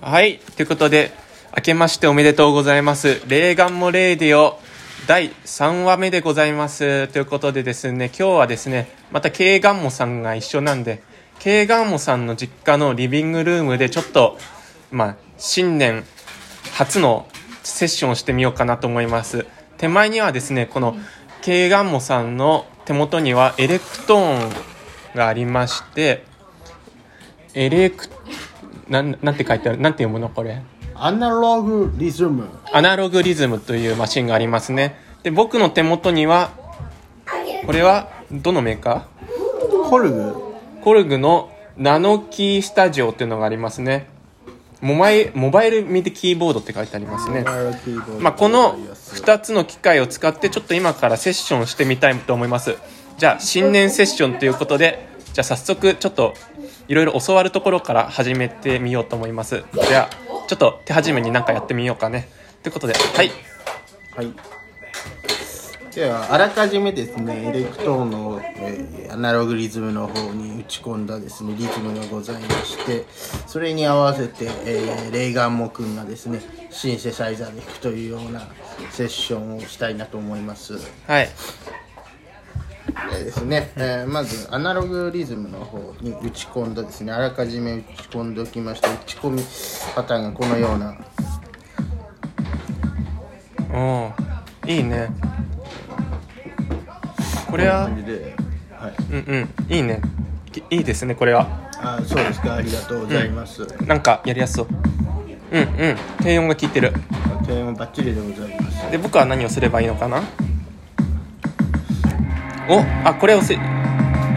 [0.00, 0.38] はい。
[0.56, 1.12] ということで、
[1.56, 3.20] 明けましておめでとうございます。
[3.28, 4.58] Kei Gummo Radio
[5.06, 7.08] 第3話目でございます。
[7.08, 11.02] ということでですね、今日はですね、また Kei Gummo さんが一緒なんで、
[11.38, 14.38] Kei Gummo さんの実家のリビングルームでちょっと、
[14.90, 16.04] まあ、新年
[16.72, 17.28] 初の
[17.62, 19.46] セッションをしてみようかなと思います。
[19.76, 20.96] 手前にはですね、この
[21.42, 24.52] Kei Gummo さんの手元にはエレクトーン
[25.14, 26.24] がありまして、
[27.54, 28.08] エレク
[28.92, 29.80] なんなんて書いてある？
[29.80, 30.60] なんて読むのこれ？
[30.94, 32.46] アナログリズム。
[32.72, 34.96] アナログリズムというマシンがありますね。
[35.22, 36.50] で僕の手元には
[37.64, 39.08] これはどのメーカ
[39.88, 40.20] コルグ。
[40.20, 44.10] ーコルグのナノキースタジオっていうのがありますね。
[44.82, 47.44] モバイモバイルミディキーボードって書いてありますね。
[48.20, 52.76] まあ、この2つの機械を使ってちょっと今からセッションしてみたいと思います。
[53.16, 56.34] じゃあ新年セッションということでじゃあ早速ちょっと
[56.88, 59.64] いろいろ教わるところから始めてみようと思います。
[59.88, 62.28] じゃあちょっと手始めに何かやってみようかね。
[62.62, 63.30] ということではい。
[64.14, 64.32] はい。
[65.94, 73.04] ではあらかじめですねエレクトーンの、えーアナログリズムの方に打ち込んだですねリズムがございまして
[73.46, 78.48] それに合わせて、えーレイガンモ君がですねシンセサイザーで弾くというような
[78.90, 80.78] セッションをしたいなと思います。
[81.06, 81.28] はい
[83.12, 87.12] でですね、えーまずアナログリズムの方に打ち込んだですね。
[87.12, 89.42] あらかじめ打ち込んでおきました打ち込み
[89.94, 90.96] パターンがこのような。
[93.72, 95.08] おーいいね。
[97.50, 97.84] これは？
[97.84, 97.92] はい、
[99.10, 99.74] うんうん。
[99.74, 100.00] いいね。
[100.50, 101.48] きいいですねこれは。
[101.78, 102.54] あそうですか。
[102.54, 104.68] ありがとうございます、なんかやりやすそう。
[105.52, 105.96] うんうん。
[106.22, 106.92] 低音が効いてる。
[107.46, 108.90] 点もバッチリでございます。
[108.90, 110.22] で僕は何をすればいいのかな？
[112.68, 113.54] おあこれを押せ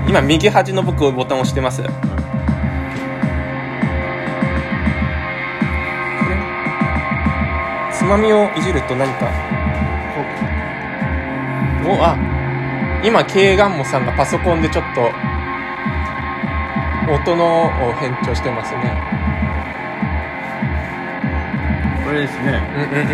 [0.10, 1.82] 今右端の僕ボタンを押してます。
[1.84, 1.94] これ？
[7.94, 9.28] つまみをいじると何か？
[11.88, 12.18] おあ
[13.04, 15.02] 今ケイガンモさんがパソコンでちょっと
[17.12, 18.80] 音のを変調してますね。
[22.04, 22.60] これですね。
[22.76, 23.08] うんうん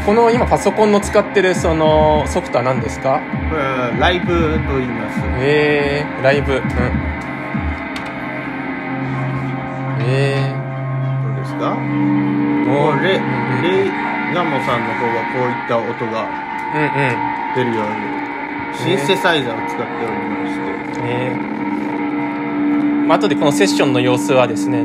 [0.00, 0.06] うん。
[0.06, 3.20] この今パソコンの使ってるそのソフトは何ですか？
[3.54, 4.32] ライブと
[4.78, 5.20] 言います。
[5.38, 6.54] えー、ライブ。
[6.54, 6.60] うん。
[10.08, 10.54] え
[11.24, 11.74] どうですか？
[11.74, 13.90] ー、もうレうんレイ
[14.34, 16.26] ガンモさんの方はこういった音が
[16.74, 16.90] うん
[17.54, 17.92] 出るように
[18.78, 20.54] シンセサイザーを使っておりまし
[20.94, 21.00] て。
[21.04, 21.36] えー。
[23.06, 24.84] まあ後でこのセッションの様子はですね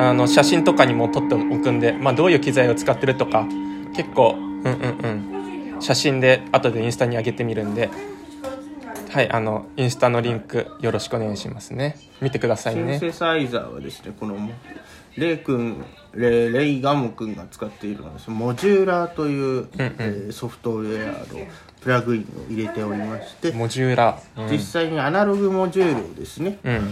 [0.00, 3.46] あの写真とかにも撮っておくんで、まあ、どういう機材を使ってるとか
[3.94, 4.72] 結構うんうん
[5.02, 5.39] うん
[5.80, 7.88] 写真で後でインスタに上げてみるんで。
[9.10, 11.96] はいあのインスタのリンクよろしくお願いしますね。
[12.20, 14.36] 見てくださいシンねセサイザーはですねこの
[15.16, 21.48] レイ君レレイガモ君が使っているのはですねモジューラーという、えーソフトウェアの
[21.80, 24.52] プラグインを入れておりまして、モジューラー、うん。
[24.52, 26.76] 実際にアナログモジュールをですね、うん。
[26.76, 26.86] あの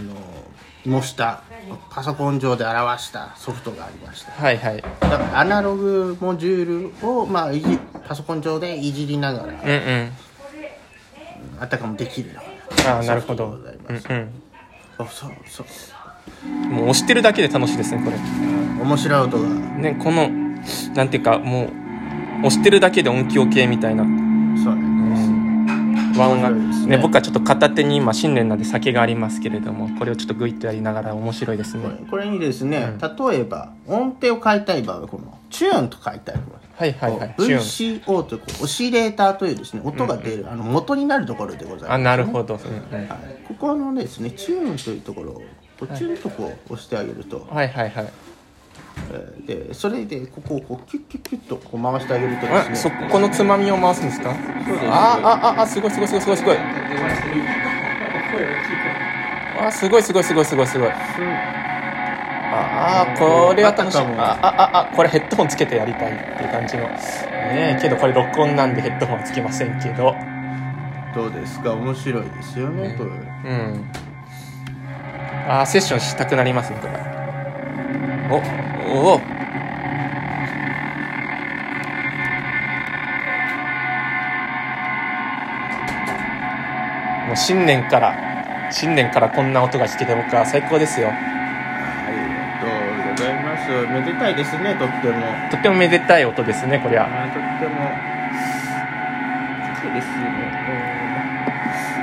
[0.85, 1.43] 模した
[1.89, 4.81] パソコン上で表したソフトがありましたはいはい。
[4.99, 10.11] だからアナログモジュールを、まあ、いじパソコン上でいじりながらうんうん。
[11.59, 12.41] あたかもできるよ
[12.71, 13.51] うなああなるほど。
[13.51, 14.25] ソフトでごうんざい
[14.97, 15.95] ますそうそうそう。
[15.95, 18.17] うんもう押してるだけで楽しいですねこれ。
[18.83, 19.49] 面白い音が。
[19.49, 20.29] ねこの
[20.93, 24.03] なんていうかもう押してるだけで音響系みたいな。
[24.63, 24.88] そうな
[26.27, 26.67] んです、ワンが面白い。
[26.67, 31.83] ですねね僕はちょっと片手に今新年なんで酒がありますけれどもこれをちょっとグイッとやりながら面白いですね。
[32.09, 37.35] これにですね、例えば音程を変えたい場合はこのチューンと書いてありますはいはいはい。
[37.37, 45.43] VCO というオシレーターというですね音が出る、あの元になるところでございます、あなるほど、うんうん、はい、ここのですねチューンというところを
[45.95, 48.05] チューンとこう押してあげると、はいはいはい。
[48.05, 48.28] えー
[49.45, 52.91] でそれでここをこうキュッキュッキュッとこう回してあげるとあですね。
[53.07, 54.33] そこのつまみを回すんですか？
[54.33, 54.41] です。
[54.87, 56.57] ああああすごいすごいすごいすごいすごい。
[59.61, 60.89] あすごいすごいすごいすごいすごい。
[62.51, 63.97] ああこれは楽しい。
[63.97, 64.05] ああ
[64.47, 66.83] あああこれヘッドホンつけてやりたいっていう感じの。
[66.83, 70.15] ねえけどこれ録音なんでヘッドホンはつけませんけど。
[71.15, 71.73] どうですか？
[71.73, 73.09] 面白いですよね、これ。
[73.09, 73.13] う
[73.53, 73.91] ん。
[75.47, 76.93] あーセッションしたくなりますねこれ。
[78.31, 79.19] おおお
[87.27, 88.15] もう新年から
[88.71, 91.09] 新年からこんな音が聞けて僕は最高ですよ。
[91.09, 91.11] あ
[92.09, 93.69] りがとうございます？
[93.93, 95.21] めでたいですねとっても。
[95.51, 97.05] とってもめでたい音ですねこりゃ。
[97.05, 97.13] とっ
[97.61, 97.93] ても
[99.81, 100.25] そうですね。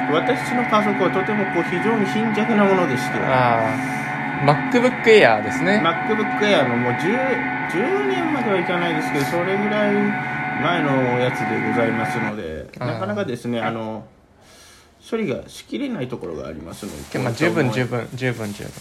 [0.08, 0.14] うん。
[0.14, 3.18] 私の家族はとてもこう非常に貧弱なものでして。
[3.18, 3.95] あ
[4.46, 5.80] MacBook Air ですね。
[5.84, 7.00] MacBook Air のもう 10,
[7.70, 9.94] 10年まではいかないですけどそれぐらい
[10.62, 14.06] 前のやつでございますのでなかなかですねあの
[15.08, 18.72] 処理がしきれないところがありますのでまあ十分十分十分十分。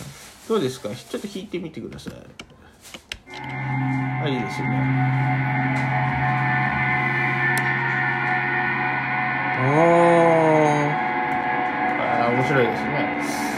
[0.48, 0.90] どうですか？
[0.90, 2.14] ちょっと弾いてみてください。
[3.34, 4.76] あいいですよね。
[9.58, 9.62] お
[12.00, 13.20] あー面白いですね。
[13.22, 13.55] ー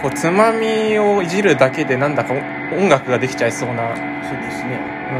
[0.00, 2.34] こうつまみをいじるだけでなんだか
[2.72, 3.96] 音楽ができちゃいそうな。
[3.96, 4.02] そ
[4.32, 4.78] うですね。
[5.10, 5.18] うん。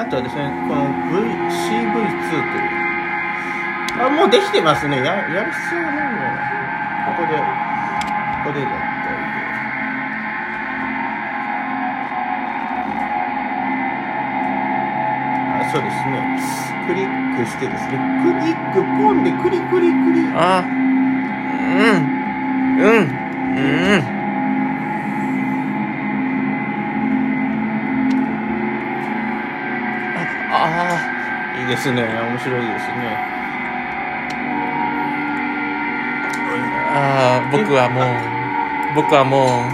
[0.00, 2.70] あとはですねこの VCV2 という。
[4.02, 4.98] あもうできてますね。
[4.98, 6.42] ややる必要ないんだよな。
[7.06, 7.38] ここで
[8.42, 8.66] ここで
[15.74, 16.22] あそうですね。
[16.86, 17.98] クリックしてですね。
[18.22, 22.14] クリックポンでクリクリクリあうん
[22.78, 23.10] うん
[23.56, 23.60] う
[23.98, 24.04] ん。
[30.52, 32.02] ああいいですね。
[32.02, 33.34] 面白いですね。
[36.96, 38.04] ああ僕はもう
[38.94, 39.66] 僕はも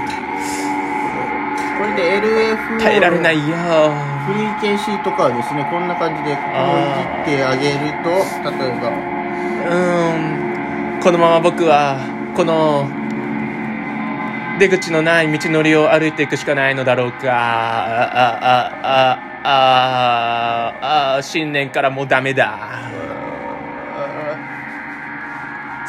[1.78, 8.10] これで LF う耐えられないよフリーケンシーとかはですねこんな感じでここをいじってあげると
[8.44, 8.88] 例えば。
[9.68, 11.00] うーん。
[11.00, 11.98] このまま僕は
[12.36, 12.86] この
[14.58, 17.30] 出口のない道のりを歩いていくしかないのだろうか。
[17.30, 17.32] あ
[18.12, 18.38] あ
[18.82, 22.58] ああああ新年からもうダメだ。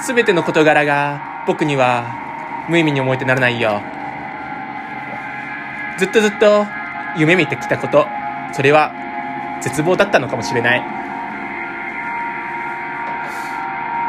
[0.07, 3.81] 全ての事柄が僕には無意味に思えてならないよ。
[5.99, 6.65] ずっとずっと
[7.17, 8.07] 夢見てきたこと
[8.53, 8.91] それは
[9.61, 10.79] 絶望だったのかもしれない。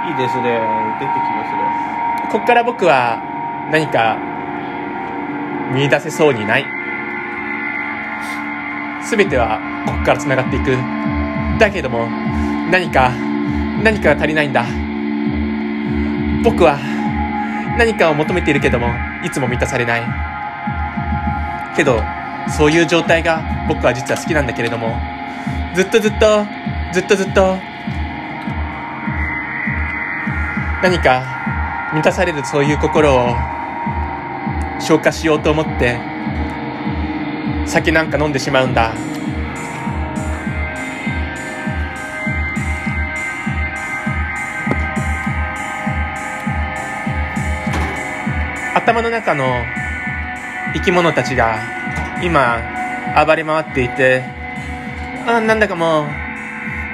[0.08, 0.60] いいですね。
[0.98, 2.32] 出てきますね。
[2.32, 3.22] こっから僕は
[3.70, 4.18] 何か
[5.72, 6.66] 見出せそうにない。
[9.08, 10.76] 全てはここからつながっていく。
[11.58, 12.08] だけども
[12.70, 13.10] 何か
[13.82, 14.64] 何かが足りないんだ。
[16.42, 16.78] 僕は
[17.78, 18.88] 何かを求めているけども
[19.24, 20.02] いつも満たされない。
[21.76, 22.00] けど
[22.48, 24.96] そういう状態が僕は実は好きなんだけれども
[25.74, 26.46] ずっとずっと
[26.92, 27.56] ずっとずっと
[30.82, 33.34] 何か満たされるそういう心を
[34.80, 36.00] 消化しようと思って
[37.66, 38.92] 酒なんか飲んでしまうんだ。
[48.74, 49.64] 頭の中の
[50.74, 51.81] 生き物たちが
[52.22, 52.62] 今
[53.26, 54.22] 暴れ回っていて
[55.26, 56.06] あなんだかも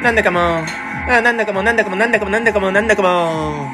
[0.02, 3.69] なんだかもあなんだかもなんだかもなんだかもなんだかもなんだかも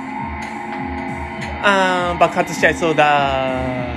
[1.63, 3.95] あ爆発しちゃいそうだ。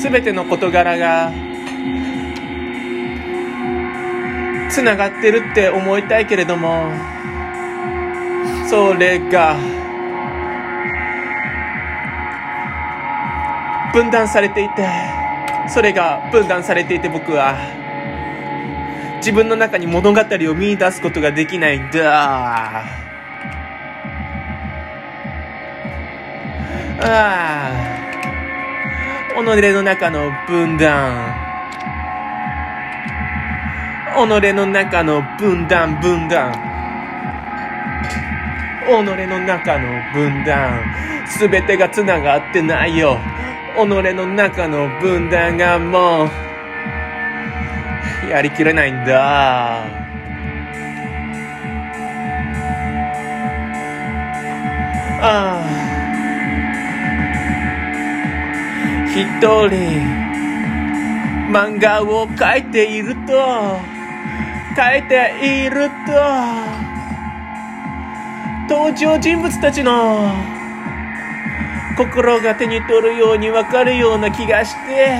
[0.00, 1.30] 全ての事柄が
[4.70, 6.90] つながってるって思いたいけれども
[8.66, 9.56] それが
[13.92, 15.19] 分断されていて。
[15.72, 17.54] それが分断されていて僕は
[19.18, 22.10] 自分の中に物語を見出すことができないんだ。
[22.12, 22.84] あ
[27.02, 28.00] あ。
[29.30, 31.34] 己の中の分断。
[34.16, 36.52] 己の中の分断分断。
[38.86, 40.82] 己の中の分断。
[41.38, 43.18] 全てがつながってないよ。
[43.86, 46.24] 己の中の分断がも
[48.26, 49.84] うやりきれないんだ。
[55.22, 55.70] ああ。
[59.08, 59.24] 一
[59.68, 59.76] 人
[61.50, 63.32] 漫画を描いていると
[64.76, 66.70] 描いていると。
[68.70, 70.32] 登場人物たちの
[72.00, 75.18] 心が手に取るように分かるような気がして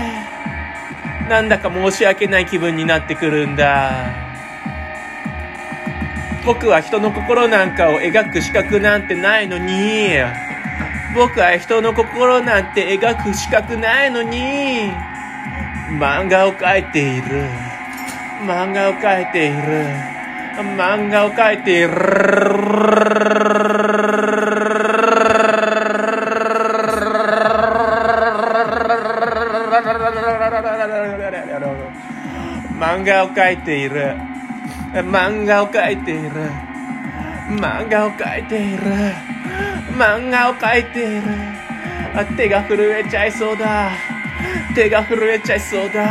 [1.28, 4.06] なんだか申し訳ない気分になってくるんだ。
[6.44, 10.08] 僕は人の心なんかを描く資格なんてないのに。
[11.14, 14.90] 僕は人の心なんて描く資格ないのに。
[16.00, 17.44] 漫画を描いている。
[18.44, 19.84] 漫画を描いている。
[20.76, 23.09] 漫画を描いている。
[32.78, 34.16] 漫画を描いている
[34.92, 36.30] 漫画を描いている
[37.50, 38.78] 漫画を描いている
[39.96, 41.22] 漫画を描いている
[42.14, 43.90] あ手が震えちゃいそうだ
[44.74, 46.06] 手が震えちゃいそうだ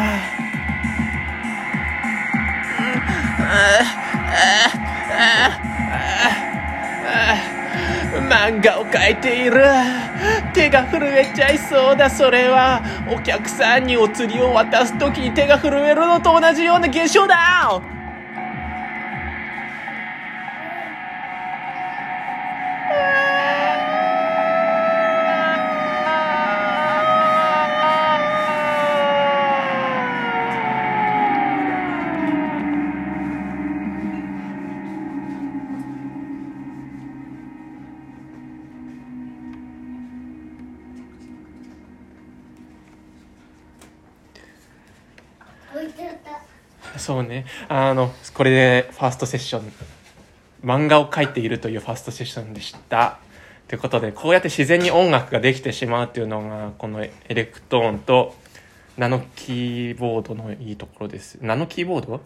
[8.30, 9.62] 漫画を描いている
[10.54, 12.10] 手が震えちゃいそうだ。
[12.10, 17.99] それはお客さんにお釣りを渡す時に手が震えるのと同じような現象だ。
[46.98, 47.46] そうね。
[47.68, 49.72] あのこれでファーストセッション
[50.64, 53.20] 漫画を描いているというファーストセッションでした。
[53.68, 58.36] ということでこうやって自然に音楽ができてしまうっていうのがこのエレクトロンと
[58.98, 61.38] ナノキーボードのいいところです。
[61.42, 62.22] ナノキーボード？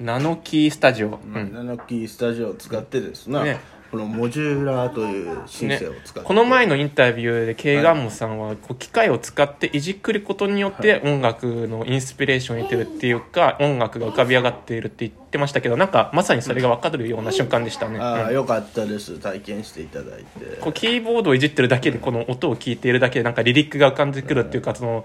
[0.00, 1.52] ナノキースタジオ、うん。
[1.52, 18.34] ナノキースタジオを使ってですな、ねこのモジュラーというシンセを使って、この前のインタビューでケイガンモさんはこう機械を使っていじくることによって音楽のインスピレーションを得てるっていうか音楽が浮かび上がっているって言ってましたけどなんかまさにそれが分かるような瞬間でしたね、ああ、うん。
[18.34, 19.18] よかったです。
[19.18, 20.56] 体験していただいて。
[20.60, 25.04] こうキーボードをいじってるだけでこの音を聞いているだけでなんかリリックが浮かんでくるっていうかその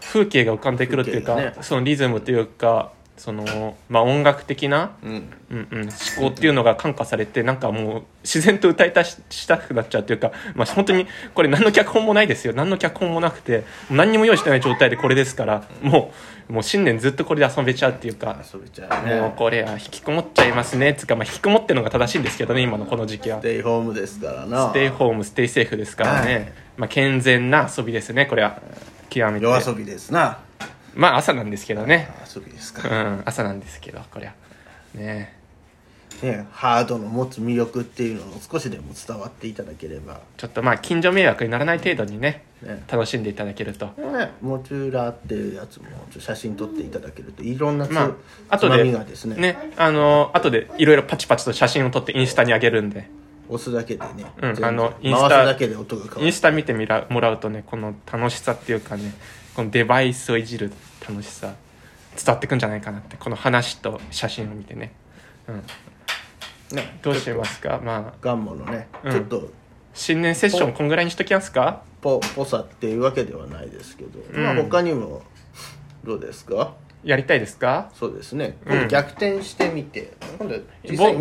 [0.00, 1.54] 風景が浮かんでくるっていうか、ね。
[1.60, 5.28] そのリズムというかその、まあ、音楽的な、うん。
[5.50, 12.52] うんうん、思考っていうのが感化されてなんかもう自然と歌いたししたくなっちゃうっていうか、まあ、本当にこれ何の脚本もないですよ。
[12.52, 16.12] 何の脚本もなくて何にも用意してない状態でこれですからも
[16.48, 18.36] うもう新年ずっとこれで遊べちゃうっていうか。
[18.52, 19.20] 遊べちゃうね。
[19.20, 20.94] もうこれは引きこもっちゃいますね。
[20.94, 23.38] つうか、まあ、引きこもってるのが正しいんですけどね今のこの時期は。
[23.40, 24.68] ステイホームですからな。
[24.68, 26.52] stay home stay safe ですからね、はい。
[26.76, 28.60] まあ、健全な遊びですねこれは。
[29.08, 29.46] 極めて。
[29.46, 30.38] 夜遊びですな
[30.96, 32.08] まあ朝なんですけどね。
[32.34, 34.32] 遊びですうかん朝なんですけどこれは
[34.94, 35.36] ね。
[36.22, 40.20] ねハードの持つ魅力っていうのを少しでも伝わっていただければ。
[40.36, 42.82] ちょっとまあ近所迷惑にならない程度にねね。
[42.90, 43.86] 楽しんでいただけると。
[43.86, 48.16] ね、モジュラーっていうやつもちょっと写真撮っていただけるといろんなつ,、ま
[48.48, 49.36] あつま後でみがですね。
[49.36, 53.10] ねあの後でいろいろパチパチと写真を撮ってインスタに上げるんで
[53.48, 55.50] 押すだけでね、うんあのインスタ
[56.20, 59.12] インスタ見てみらもらうとねこの楽しさっていうかね
[59.54, 60.72] このデバイスをいじる
[61.08, 61.54] 楽しさ
[62.16, 64.92] 伝わってくんじゃないかなってこの話と写真を見てね、
[65.48, 67.80] うん、ねどうしますか？
[67.84, 68.14] まあ。
[68.20, 69.12] ガンモのね、うん。
[69.12, 69.50] ちょっと
[69.94, 71.82] 新年セッションこんぐらいにしときますか？
[72.00, 74.44] ポポさっていうわけではないですけど、うん。
[74.44, 75.22] まあ他にも
[76.04, 76.74] どうですか？
[77.06, 77.90] やりたいですか？
[77.94, 78.72] そうですね、うん。
[78.72, 80.12] 今度逆転してみて。
[80.38, 80.56] 今度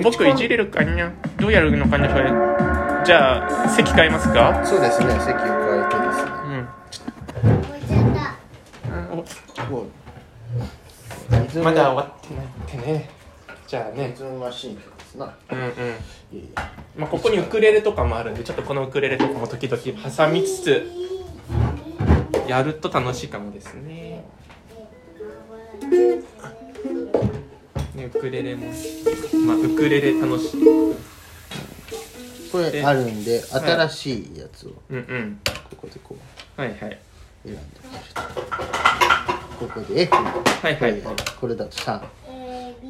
[0.02, 2.24] 僕いじれるかにゃどうやるのかにゃそれ。
[3.06, 4.66] じゃあ席変えますか？
[4.66, 5.12] そうですね。
[5.20, 6.32] 席を変えてですね。
[11.56, 11.64] うん。
[11.64, 13.10] まだ終わってないってね。
[13.68, 14.08] じゃあね。
[14.08, 15.36] リズムマシンですな。
[15.52, 15.70] うんうん。
[16.98, 20.92] まあ、ここにウクレレとかもあるんでちょっとこのウクレレとかも時々挟みつつ
[22.48, 24.15] やると楽しいかもですね
[27.96, 28.68] ねウクレレも
[29.46, 30.62] まあウクレレ楽しい。
[32.52, 35.40] これあるんで新しいやつをうんうん。
[35.44, 35.52] こ
[35.82, 36.16] こでこ
[36.58, 36.62] う。
[36.62, 36.80] はいはい。
[37.44, 38.22] 選んでみると
[39.60, 41.02] ここで F はいはい。
[41.40, 42.88] これだと3 A B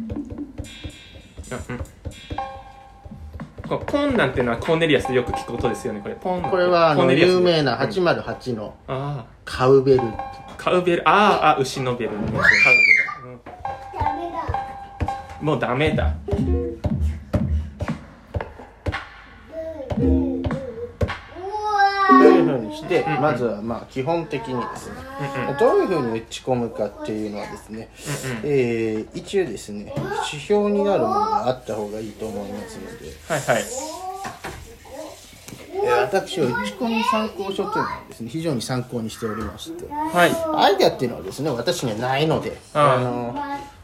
[3.72, 6.14] こうポンなんていうのはコーネリアスでよく聞く音ですよねこれ。
[6.14, 7.80] ポンこれはあの有名なうん。
[7.88, 11.02] 808のあカウベルあカウベル？
[11.06, 12.10] あーあ牛のベル。
[12.12, 12.42] ねカウベル、
[13.30, 13.40] うん。
[13.98, 14.44] ダメだ。
[15.40, 16.14] もうダメだ。
[19.98, 20.34] うとい
[22.40, 23.04] うわふうにしてん。
[23.22, 24.96] まずはまあ基本的にですね
[25.36, 27.88] うんうんどういうふうに打ち込むかっていうのはですね
[28.24, 29.92] うんうんえー一応ですね
[30.32, 33.62] 指標になるものがあった方がいいと思いますのではいはい。
[35.74, 40.32] えー私は打ち込み参考書というのはですね非常に参考にしておりましてはい。
[40.54, 43.34] アイデアっていうのはですね私にはないのであああの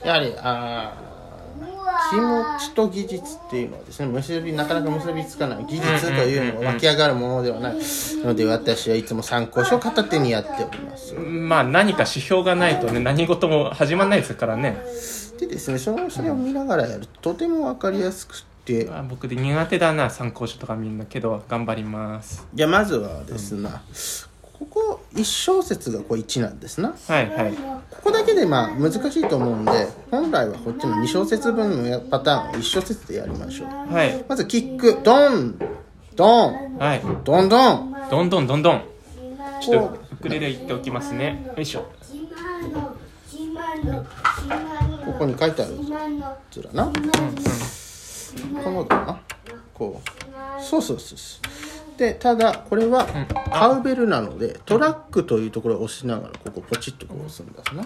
[0.05, 1.08] やはりあー
[2.11, 7.77] 気持ちと技術っていうのはですね結びなかなか結びつかない技術というのが湧き上がるものではない
[8.25, 14.79] ので私はいつも参考書を片手にやっておりますまあ何か指標がないとね、何事も始まらないですからね。
[15.39, 22.47] でですねそのそれを見ながらやるととても分かりやすくてあ僕で苦手だな、参考書とか見るのけど、頑張ります。
[22.53, 23.71] じゃあまずはですね、
[24.59, 26.95] ここ1小節がこう1なんですな。
[27.07, 27.55] はいはい。
[27.55, 33.69] ここだけでまあ難しいと思うんで本来はこっちの2小節分のやパターンを1小節でやりましょう。
[33.95, 34.25] はい。
[34.29, 35.59] まずキックドン
[36.17, 37.03] ドンはい。
[37.25, 37.95] ドンドン。
[38.11, 38.83] どんどんどんどん
[39.61, 41.53] ちょっことウクレレ言っておきますね。
[41.57, 41.87] よいしょ。
[45.05, 45.79] ここに書いてある
[46.51, 46.93] ずらな。
[48.65, 49.21] このだな。
[49.73, 50.63] こう。
[50.63, 51.68] そうそうそうそう
[51.99, 53.07] でただこれは
[53.53, 57.85] カウベルなのでトラックというところを押しながらここポチッとこう押すんですな。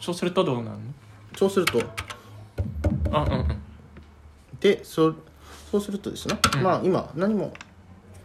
[0.00, 0.76] そうするとどうなるの？
[1.36, 1.80] そうすると。
[3.12, 3.58] あうんうん。
[4.58, 5.14] でそ
[5.70, 7.52] そうするとですね、まあ今何も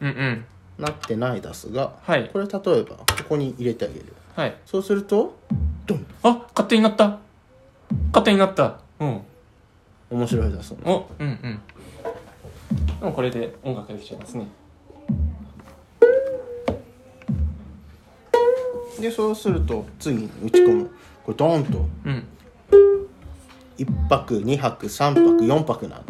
[0.01, 0.45] うんうん。
[0.79, 2.29] なってないですが、はい。
[2.33, 4.13] これ例えばここに入れてあげる。
[4.35, 4.57] はい。
[4.65, 5.37] そうすると
[5.85, 6.05] ドン。
[6.23, 7.19] あ勝手になった。
[8.07, 8.79] 勝手になった。
[8.99, 9.21] うん。
[10.09, 10.79] 面白いですね。
[10.85, 11.61] おうんうん
[13.03, 14.47] もうこれで音楽ができちゃいますね。
[18.99, 20.89] でそうすると次に打ち込む。
[21.25, 21.85] これドンと。
[22.05, 22.23] うん。
[23.77, 26.03] 1泊2泊3泊4泊なん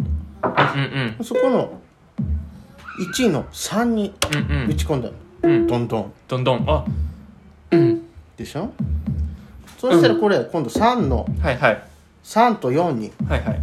[0.43, 1.81] うんうんそこの
[3.15, 4.69] 1の3にうんうん。
[4.69, 5.65] 打ち込んだの、うん。
[5.65, 6.13] ドンドン。
[6.27, 6.85] どんどんあ。
[7.71, 8.03] うん
[8.37, 8.71] でしょ？
[9.79, 11.83] そしたらこれ今度3のはいはい。
[12.23, 13.61] 3と4にはいはい。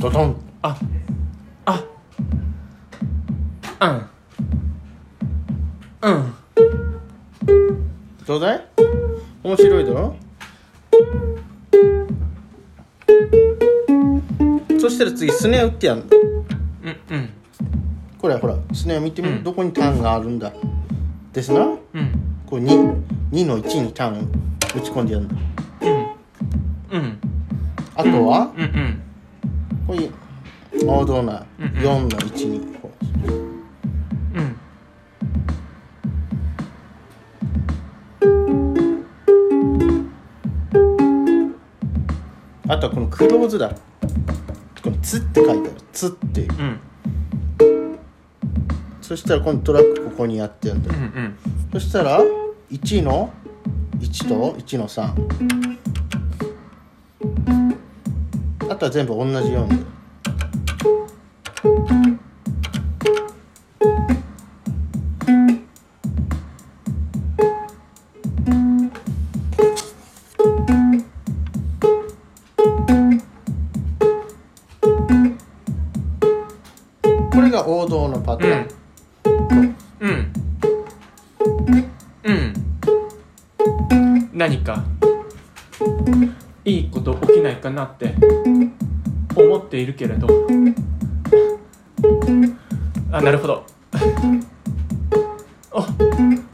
[0.00, 0.36] ドドン。
[0.62, 0.76] ああ
[3.80, 4.06] うん。
[6.02, 6.34] うん。
[8.26, 8.66] どうだい？
[9.42, 10.16] 面白いだろ？
[14.80, 16.02] そしたら次スネア打ってやる
[16.82, 17.30] うんうん。
[18.18, 19.44] これほらスネア見てみ、うん。
[19.44, 20.52] どこにターンがあるんだ。
[21.32, 21.60] ですな？
[21.60, 21.78] うん。
[22.46, 23.02] これ 2,
[23.32, 24.28] 2の1にターン
[24.76, 25.34] 打ち込んでやるんだ。
[26.92, 27.18] うん。
[27.96, 29.02] あとは、うんうん。
[29.86, 30.12] こういう
[30.86, 31.44] 王道な？
[31.58, 31.72] うんうん。
[31.72, 32.73] 4の1に
[42.66, 43.70] あとはこのクローズだ。
[44.82, 46.40] この「つ」って書いてある「つ」って。
[46.42, 46.80] いううん
[49.00, 51.36] そしたらこのトラックここにやってやるんだうんうん
[51.72, 52.22] そしたら
[52.70, 53.30] 1の
[54.00, 55.12] ？1と？1の3
[58.70, 59.84] あとは全部同じように。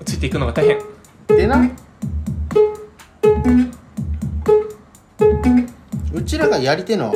[0.04, 0.78] ついていくのが大変。
[1.28, 1.68] でな。
[6.12, 7.12] うちらがやり手の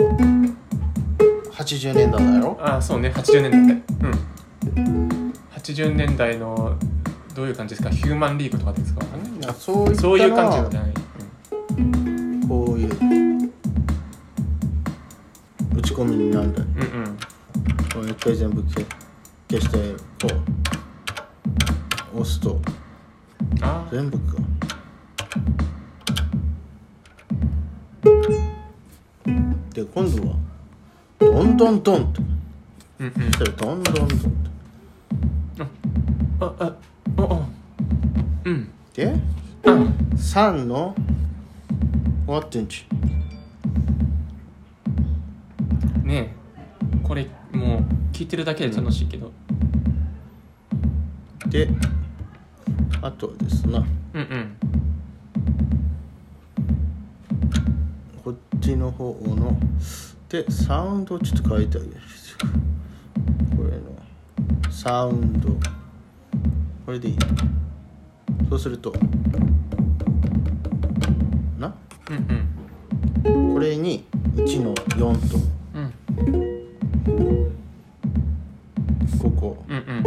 [1.53, 2.59] 80年代だろ。
[2.61, 3.11] あそうね。
[3.11, 3.83] 80年代。
[4.03, 5.33] うん。
[5.57, 6.77] 80年代の
[7.35, 7.91] どういう感じですか？
[7.91, 9.05] ヒューマンリーグとかですか？
[9.49, 10.95] あそういったそういう感じじゃない、
[12.49, 12.89] こういう。
[15.77, 17.19] 打ち込みになるんうん、うんうん。
[17.93, 18.87] これ一回全部消
[19.51, 19.79] 消して
[23.95, 24.35] 全部か。
[29.73, 30.35] で今度は
[31.21, 32.23] どんどんどんと
[32.99, 33.13] うんうん。
[33.13, 34.17] そしたらどんどんどんと
[36.41, 36.75] あああ
[37.19, 37.49] あ
[38.45, 38.69] うん。
[38.95, 39.15] で
[39.65, 39.69] あ。
[39.69, 40.97] 3の
[42.27, 42.85] 終わってんち
[46.03, 46.99] ねえ。
[47.05, 49.31] これもう聞いてるだけで楽しいけど。
[51.47, 51.69] で
[53.05, 53.81] あとはですな。
[54.15, 54.57] うんうん。
[58.25, 59.59] こっちの方の。
[60.31, 61.95] でサウンドをちょっと変えてあげる。
[63.55, 65.51] これのサウンド。
[66.87, 67.19] これでいい。
[68.49, 68.95] そうすると。
[71.59, 71.75] な？
[72.09, 72.17] うん
[73.27, 73.53] うん。
[73.53, 74.99] これに1の4
[75.31, 75.37] と。
[75.75, 75.93] うん。
[79.19, 80.03] ここうんうん。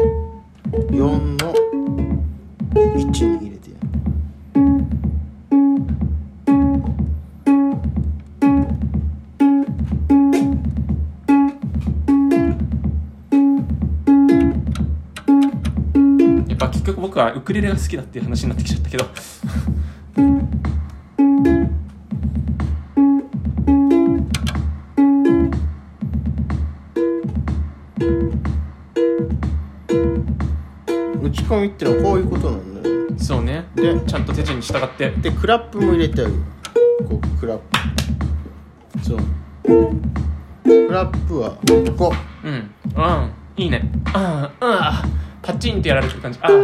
[0.89, 1.36] 4の
[3.11, 3.69] 1に入れて
[16.49, 19.05] やっぱ結局僕はウクレレが好きだっていう話になってきちゃったけど。
[31.21, 32.66] 打ち込みってのはこういうことなんだ。
[32.66, 32.66] よそうねで
[34.07, 35.11] ちゃんと手順に従って。
[35.11, 36.33] でクラップも入れてある。
[37.07, 37.63] こうクラップ。
[39.03, 39.19] そう。
[40.63, 42.53] クラップはここうん。
[42.53, 43.31] うん。
[43.57, 43.81] いいね。
[44.15, 44.21] うん。
[44.21, 44.49] うん。
[45.41, 46.39] パチンってやられてる感じ。
[46.41, 46.55] あで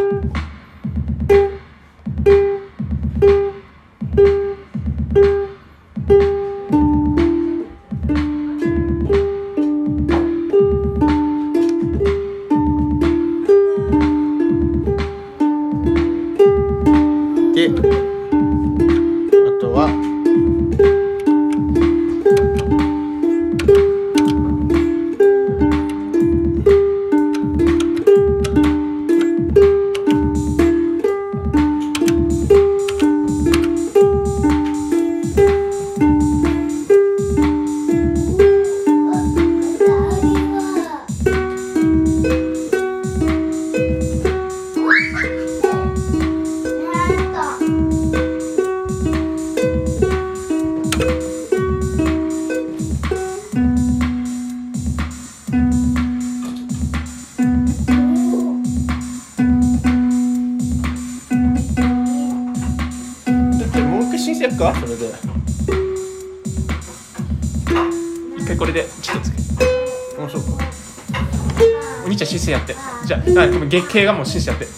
[73.74, 74.66] 月経がもう申請やって。
[74.66, 74.72] で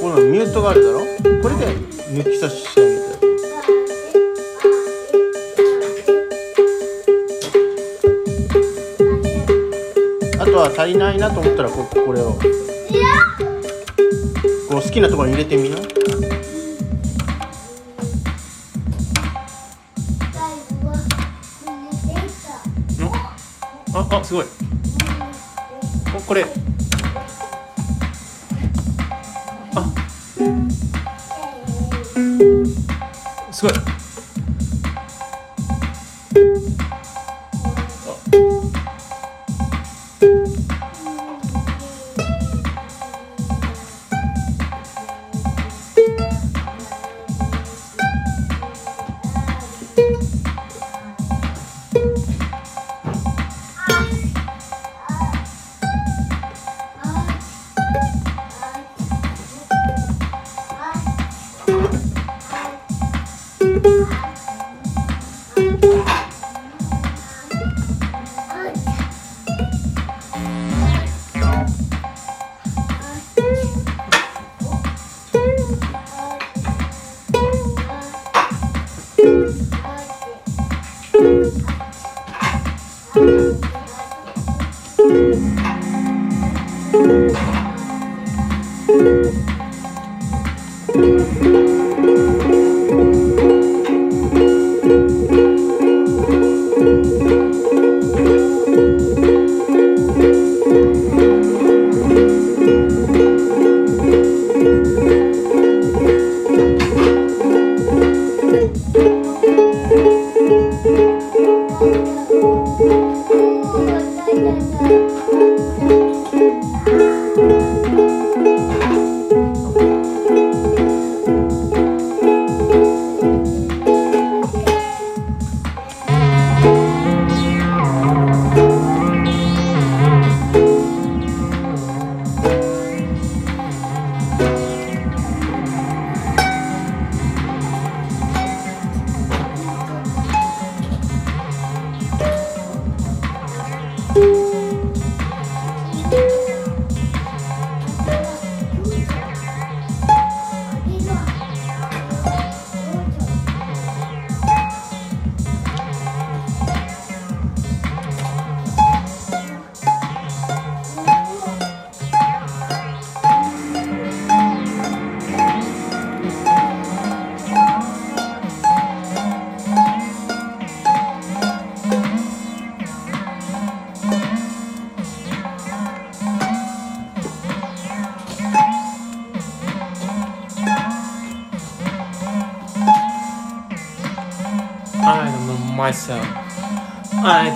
[0.00, 1.00] このミュートがあるだろ。
[1.00, 1.66] これで
[2.12, 3.02] 抜き差ししてあげて。
[10.38, 12.38] あとは足りないなと思ったらここれを。
[14.68, 15.76] こう好きなところに入れてみな
[24.32, 24.46] すごい。
[26.26, 26.61] これ。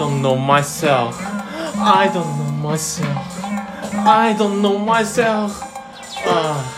[0.06, 1.16] don't know myself.
[1.18, 3.44] I don't know myself.
[4.06, 5.60] I don't know myself.
[6.24, 6.76] Ah.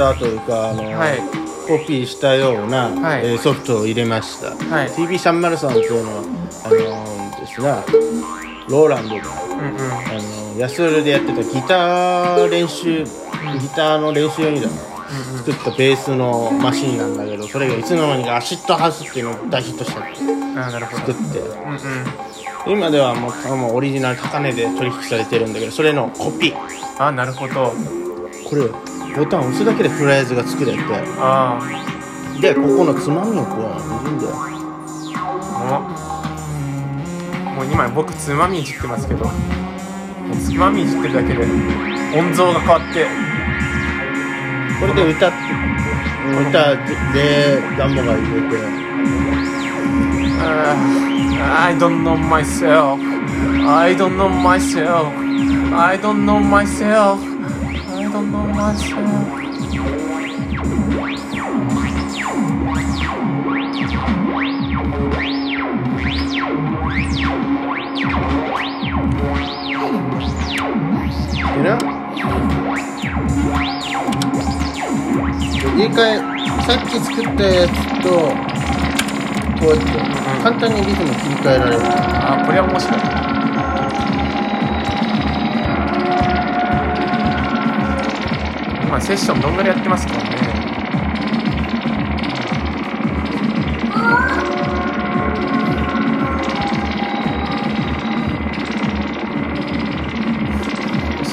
[0.00, 1.18] レーションしたというかあの、はい。
[1.68, 3.26] コピーしたような、はい。
[3.26, 4.88] えーソフトを入れました、はい。
[4.88, 6.22] TB303 っていうのは
[6.64, 7.84] あのですが
[8.68, 9.92] ローランドがうんうん。
[9.92, 13.08] あの安売りでやってたギター練習ギ
[13.74, 14.68] ターの練習用にだ
[15.38, 21.38] 作ったベースのマシンなんだけどそれがいつの間にかアシッドハウスっていうのを大ヒットしちゃって作って。
[21.38, 21.78] うんうん。
[22.66, 26.56] 今ではもうもうオリジナル高値で取引されてるんだけどそれのコピー。
[26.98, 27.72] あーなるほど。
[28.48, 28.62] これ
[29.16, 30.78] ボタン押すだけでフレーズが作れて。
[31.18, 31.60] あ
[32.40, 34.34] でここのつまみをこう入れるんだよ。
[35.14, 35.80] あも
[37.52, 37.56] う。
[37.56, 39.30] もう今僕つまみいじってますけど。
[40.40, 41.44] つまみいじってるだけで。
[42.18, 43.06] 音像が変わって。
[44.80, 45.36] これで歌って。
[46.48, 46.76] 歌
[47.12, 48.56] でガンボが入れて。
[50.40, 51.10] あー。
[51.40, 52.98] I don't know myself.
[53.66, 55.12] I don't know myself.
[55.72, 57.29] I don't know myself
[58.10, 59.50] I don't know myself
[71.54, 71.78] でな
[75.76, 76.18] 入れ替え
[76.62, 78.08] さっき作ったやつと
[79.60, 79.86] こうやって
[80.42, 81.80] 簡単にリズム切り替えられる。
[81.84, 83.29] あーこれは面白い
[88.90, 90.20] 今セッションどんぐらいやってますかね。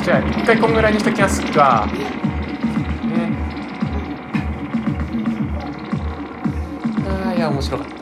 [0.04, 1.88] じゃあ一回こんぐらいにしときますか。
[3.08, 3.32] ね。
[7.26, 7.97] あいや面白かった。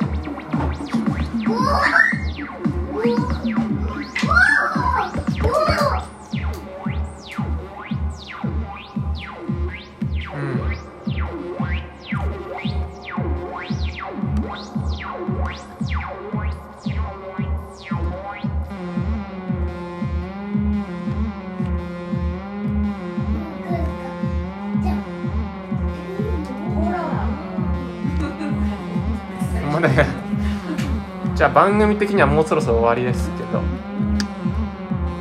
[31.36, 33.62] じゃあ番組的にはもうそろそろ終わりですけど。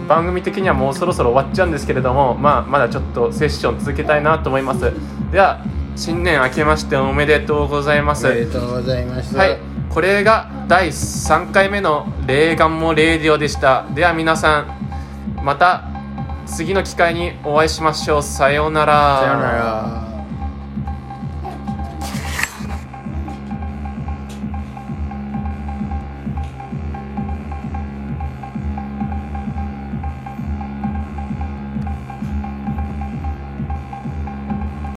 [0.08, 4.92] 番組的にはもうそろそろ終わっちゃうんですけれども、まあ、まだちょっとセッション続けたいなと思います。
[5.32, 5.64] では
[5.96, 8.26] 新年明けましておめでとうございます。
[8.26, 9.36] おめでとうございます。
[9.36, 9.58] はい。
[9.88, 13.84] これが第3回目の「霊眼もレーディオ」でした。
[13.94, 14.66] では皆さん
[15.42, 15.84] また
[16.46, 18.22] 次の機会にお会いしましょう。
[18.22, 19.20] さようなら。
[19.20, 20.03] さよなら